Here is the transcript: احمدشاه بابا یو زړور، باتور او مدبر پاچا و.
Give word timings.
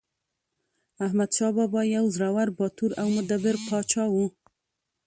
احمدشاه 1.05 1.51
بابا 1.57 1.81
یو 1.95 2.05
زړور، 2.15 2.47
باتور 2.57 2.91
او 3.01 3.07
مدبر 3.17 3.55
پاچا 3.67 4.05
و. 4.09 4.15